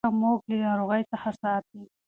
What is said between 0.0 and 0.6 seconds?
کرکه موږ د